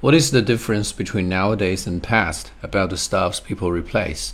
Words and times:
What 0.00 0.14
is 0.14 0.30
the 0.30 0.40
difference 0.40 0.92
between 0.92 1.28
nowadays 1.28 1.86
and 1.86 2.02
past 2.02 2.52
about 2.62 2.88
the 2.88 2.96
stuffs 2.96 3.38
people 3.38 3.70
replace? 3.70 4.32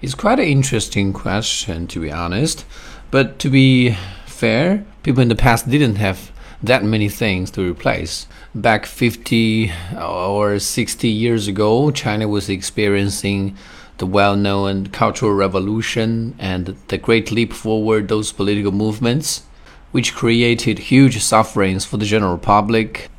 It's 0.00 0.14
quite 0.14 0.38
an 0.38 0.46
interesting 0.46 1.12
question, 1.12 1.88
to 1.88 1.98
be 1.98 2.12
honest. 2.12 2.64
But 3.10 3.40
to 3.40 3.50
be 3.50 3.96
fair, 4.24 4.84
people 5.02 5.20
in 5.20 5.28
the 5.28 5.34
past 5.34 5.68
didn't 5.68 5.96
have 5.96 6.30
that 6.62 6.84
many 6.84 7.08
things 7.08 7.50
to 7.52 7.68
replace. 7.68 8.28
Back 8.54 8.86
50 8.86 9.72
or 10.00 10.60
60 10.60 11.08
years 11.08 11.48
ago, 11.48 11.90
China 11.90 12.28
was 12.28 12.48
experiencing 12.48 13.56
the 13.98 14.06
well 14.06 14.36
known 14.36 14.86
Cultural 14.90 15.32
Revolution 15.32 16.36
and 16.38 16.76
the 16.86 16.98
Great 16.98 17.32
Leap 17.32 17.52
Forward, 17.52 18.06
those 18.06 18.30
political 18.30 18.70
movements, 18.70 19.42
which 19.90 20.14
created 20.14 20.78
huge 20.78 21.20
sufferings 21.20 21.84
for 21.84 21.96
the 21.96 22.06
general 22.06 22.38
public. 22.38 23.10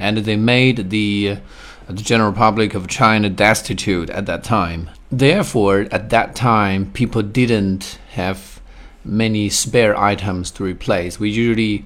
And 0.00 0.18
they 0.18 0.36
made 0.36 0.90
the, 0.90 1.36
uh, 1.88 1.92
the 1.92 2.02
general 2.02 2.32
public 2.32 2.74
of 2.74 2.88
China 2.88 3.30
destitute 3.30 4.10
at 4.10 4.26
that 4.26 4.42
time. 4.42 4.90
Therefore, 5.12 5.86
at 5.92 6.10
that 6.10 6.34
time, 6.34 6.90
people 6.92 7.22
didn't 7.22 8.00
have 8.14 8.60
many 9.04 9.48
spare 9.48 9.96
items 9.96 10.50
to 10.52 10.64
replace. 10.64 11.20
We 11.20 11.30
usually 11.30 11.84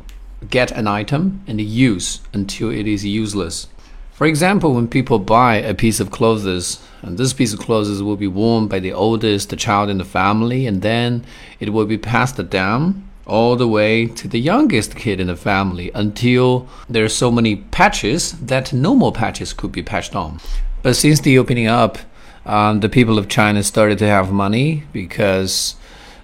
get 0.49 0.71
an 0.73 0.87
item 0.87 1.43
and 1.47 1.61
use 1.61 2.21
until 2.33 2.71
it 2.71 2.87
is 2.87 3.05
useless. 3.05 3.67
For 4.13 4.27
example, 4.27 4.75
when 4.75 4.87
people 4.87 5.19
buy 5.19 5.57
a 5.57 5.75
piece 5.75 5.99
of 5.99 6.13
clothes, 6.13 6.81
and 7.03 7.19
this 7.19 7.33
piece 7.33 7.53
of 7.53 7.59
clothes 7.59 8.01
will 8.01 8.17
be 8.17 8.29
worn 8.29 8.69
by 8.69 8.79
the 8.79 8.93
oldest 8.93 9.51
the 9.51 9.57
child 9.57 9.91
in 9.91 9.99
the 9.99 10.05
family, 10.05 10.67
and 10.67 10.83
then 10.83 11.25
it 11.59 11.73
will 11.73 11.87
be 11.87 11.99
passed 11.99 12.49
down 12.49 13.09
all 13.27 13.57
the 13.57 13.69
way 13.69 14.07
to 14.07 14.29
the 14.29 14.41
youngest 14.41 14.97
kid 14.97 15.21
in 15.21 15.29
the 15.29 15.37
family 15.37 15.91
until 15.95 16.69
there 16.89 17.05
are 17.05 17.09
so 17.09 17.31
many 17.31 17.57
patches 17.57 18.33
that 18.33 18.73
no 18.73 18.95
more 18.95 19.13
patches 19.13 19.53
could 19.53 19.73
be 19.73 19.83
patched 19.83 20.15
on. 20.15 20.41
But 20.83 20.97
since 20.97 21.21
the 21.21 21.39
opening 21.39 21.67
up, 21.67 21.99
um, 22.45 22.81
the 22.81 22.89
people 22.89 23.19
of 23.19 23.29
China 23.29 23.63
started 23.63 23.99
to 24.01 24.07
have 24.07 24.31
money 24.31 24.83
because 24.93 25.77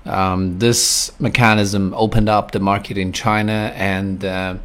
um, 0.04 0.58
this 0.58 1.12
mechanism 1.18 1.94
opened 1.94 2.28
up 2.28 2.50
the 2.50 2.60
market 2.60 2.98
in 2.98 3.12
China 3.12 3.72
and 3.74 4.24
uh, 4.24 4.56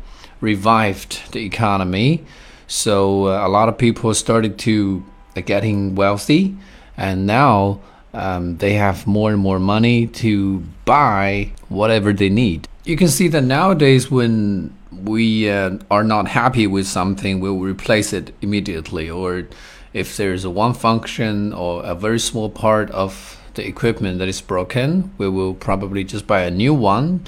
revived 0.42 1.32
the 1.32 1.46
economy. 1.46 2.26
So 2.68 3.28
uh, 3.28 3.48
a 3.48 3.50
lot 3.50 3.70
of 3.70 3.78
people 3.78 4.14
started 4.14 4.58
to 4.60 5.06
uh, 5.36 5.42
getting 5.42 5.96
wealthy, 5.96 6.56
and 6.98 7.26
now 7.26 7.80
um, 8.16 8.58
they 8.58 8.74
have 8.74 9.06
more 9.06 9.32
and 9.32 9.40
more 9.40 9.60
money 9.60 10.08
to 10.08 10.60
buy 10.86 11.52
whatever 11.70 12.14
they 12.14 12.30
need. 12.30 12.68
You 12.86 12.96
can 12.96 13.08
see 13.08 13.28
that 13.30 13.42
nowadays, 13.42 14.10
when 14.10 14.76
we 14.92 15.50
uh, 15.50 15.78
are 15.92 16.04
not 16.04 16.28
happy 16.30 16.66
with 16.68 16.88
something, 16.88 17.40
we'll 17.40 17.60
replace 17.60 18.14
it 18.14 18.34
immediately. 18.42 19.10
Or 19.10 19.48
if 19.94 20.18
there's 20.18 20.46
a 20.46 20.50
one 20.50 20.74
function 20.74 21.54
or 21.54 21.84
a 21.84 21.94
very 21.94 22.20
small 22.20 22.50
part 22.50 22.90
of 22.92 23.42
the 23.56 23.68
equipment 23.68 24.20
that 24.20 24.28
is 24.28 24.42
broken, 24.42 25.14
we 25.18 25.28
will 25.28 25.54
probably 25.54 26.04
just 26.04 26.26
buy 26.26 26.42
a 26.42 26.52
new 26.52 26.74
one 26.74 27.26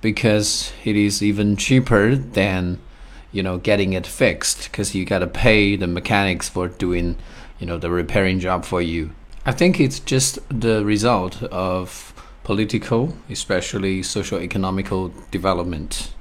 because 0.00 0.72
it 0.84 0.94
is 0.94 1.22
even 1.22 1.56
cheaper 1.56 2.14
than 2.14 2.78
you 3.32 3.42
know 3.42 3.58
getting 3.58 3.92
it 3.92 4.06
fixed 4.06 4.70
because 4.70 4.94
you 4.94 5.04
got 5.04 5.18
to 5.18 5.26
pay 5.26 5.76
the 5.76 5.86
mechanics 5.86 6.48
for 6.48 6.68
doing 6.68 7.16
you 7.58 7.66
know 7.66 7.76
the 7.76 7.90
repairing 7.90 8.38
job 8.40 8.64
for 8.64 8.80
you 8.80 9.10
i 9.46 9.52
think 9.52 9.80
it's 9.80 10.00
just 10.00 10.38
the 10.48 10.84
result 10.84 11.42
of 11.44 12.12
political 12.44 13.14
especially 13.30 14.02
social 14.02 14.40
economical 14.40 15.12
development 15.30 16.12